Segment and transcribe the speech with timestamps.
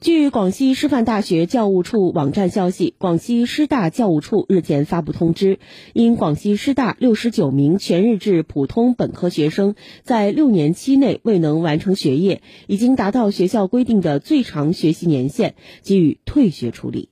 [0.00, 5.58] 据广西师范大学教务处网站消息广西师大教务处日前发布通知
[5.92, 9.74] 因广西师大六十九名全日制普通本科学生
[10.04, 17.08] 在六年期内未能完成学业已经达到学校规定的最长学习年限给予退学处理。